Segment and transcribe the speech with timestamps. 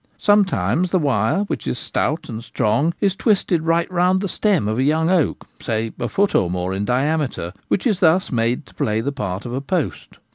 [0.17, 4.79] Sometimes the wire, which is stout and strong, is twisted right round the stem of
[4.79, 8.73] a young oak, say a foot or more in diameter, which is thus made to
[8.73, 10.17] play the part of a post.